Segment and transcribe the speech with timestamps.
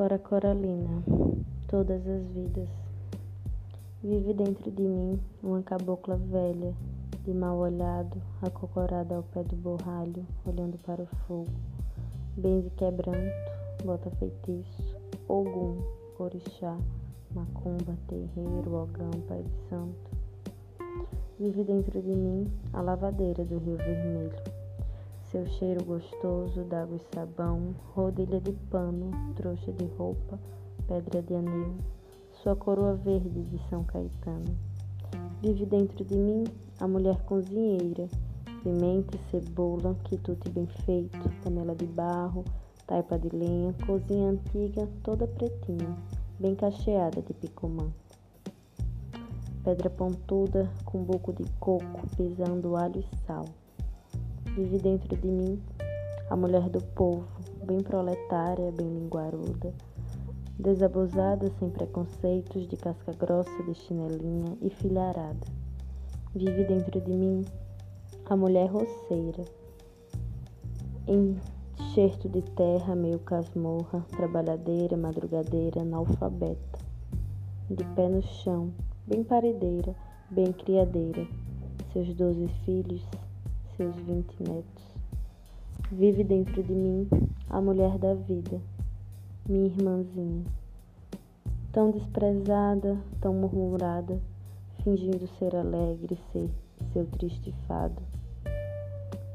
[0.00, 1.02] Cora Coralina,
[1.68, 2.70] todas as vidas.
[4.02, 6.72] Vive dentro de mim uma cabocla velha,
[7.22, 11.52] de mal olhado, acocorada ao pé do borralho, olhando para o fogo.
[12.34, 13.52] Benze quebranto,
[13.84, 14.96] bota feitiço,
[15.28, 15.76] ogum,
[16.18, 16.78] orixá,
[17.34, 20.10] macumba, terreiro, ogão, pai de santo.
[21.38, 24.59] Vive dentro de mim a lavadeira do rio vermelho
[25.30, 30.36] seu cheiro gostoso d'água e sabão, rodilha de pano, trouxa de roupa,
[30.88, 31.76] pedra de anil,
[32.42, 34.58] sua coroa verde de São Caetano.
[35.40, 36.44] Vive dentro de mim
[36.80, 38.08] a mulher cozinheira,
[38.64, 42.44] pimenta e cebola, quitute bem feito, panela de barro,
[42.84, 45.96] taipa de lenha, cozinha antiga, toda pretinha,
[46.40, 47.88] bem cacheada de picumã.
[49.62, 53.44] Pedra pontuda com buco de coco, pisando alho e sal
[54.60, 55.58] vive dentro de mim
[56.28, 57.26] a mulher do povo,
[57.64, 59.72] bem proletária, bem linguaruda,
[60.58, 65.46] desabusada, sem preconceitos, de casca grossa, de chinelinha e filharada.
[66.34, 67.44] Vive dentro de mim
[68.26, 69.44] a mulher roceira,
[71.08, 76.78] enxerto de terra, meio casmorra, trabalhadeira, madrugadeira, analfabeta,
[77.70, 78.70] de pé no chão,
[79.06, 79.96] bem paredeira,
[80.30, 81.26] bem criadeira,
[81.92, 83.02] seus doze filhos,
[83.80, 84.84] seus vinte netos.
[85.90, 87.08] Vive dentro de mim
[87.48, 88.60] a mulher da vida,
[89.48, 90.44] minha irmãzinha,
[91.72, 94.20] tão desprezada, tão murmurada,
[94.84, 96.50] fingindo ser alegre, ser
[96.92, 98.02] seu triste fado.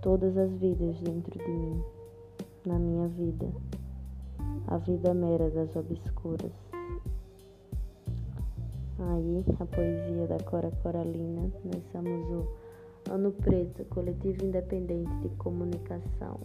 [0.00, 1.82] Todas as vidas dentro de mim,
[2.64, 3.46] na minha vida,
[4.68, 6.52] a vida mera das obscuras.
[8.98, 12.70] Aí, a poesia da Cora Coralina, nós somos o
[13.08, 16.40] Ano Preto, Coletivo Independente de Comunicação.